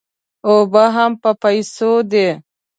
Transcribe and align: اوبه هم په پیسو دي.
اوبه 0.47 0.83
هم 0.95 1.11
په 1.21 1.29
پیسو 1.41 1.91
دي. 2.11 2.27